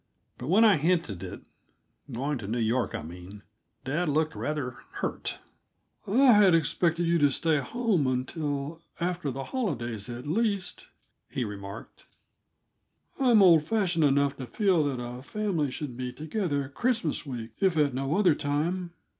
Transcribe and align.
But 0.39 0.47
when 0.47 0.65
I 0.65 0.77
hinted 0.77 1.21
it 1.21 1.41
going 2.11 2.39
to 2.39 2.47
New 2.47 2.57
York, 2.57 2.95
I 2.95 3.03
mean 3.03 3.43
dad 3.85 4.09
looked 4.09 4.33
rather 4.33 4.77
hurt. 4.93 5.37
"I 6.07 6.33
had 6.33 6.55
expected 6.55 7.05
you'd 7.05 7.31
stay 7.31 7.57
at 7.57 7.65
home 7.65 8.07
until 8.07 8.81
after 8.99 9.29
the 9.29 9.43
holidays, 9.43 10.09
at 10.09 10.25
least," 10.25 10.87
he 11.29 11.45
remarked. 11.45 12.05
"I'm 13.19 13.43
old 13.43 13.61
fashioned 13.63 14.03
enough 14.03 14.35
to 14.37 14.47
feel 14.47 14.83
that 14.85 14.99
a 14.99 15.21
family 15.21 15.69
should 15.69 15.95
be 15.95 16.11
together 16.11 16.67
Christmas 16.67 17.23
week, 17.23 17.51
if 17.59 17.77
at 17.77 17.93
no 17.93 18.15
other 18.17 18.33
time. 18.33 18.93